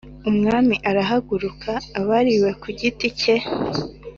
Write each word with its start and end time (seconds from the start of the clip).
umwami 0.29 0.75
arahaguruka 0.89 1.71
abariwe 1.99 2.49
kugiti 2.61 3.07
cye 3.19 3.35